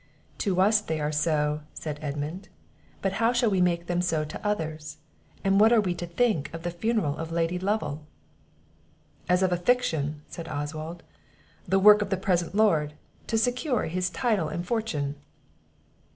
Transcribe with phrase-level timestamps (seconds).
[0.39, 2.49] "To us they are so," said Edmund;
[3.03, 4.97] "but how shall we make them so to others?
[5.43, 8.01] and what are we to think of the funeral of Lady Lovel?"
[9.29, 11.03] "As of a fiction," said Oswald;
[11.67, 12.95] "the work of the present lord,
[13.27, 15.17] to secure his title and fortune."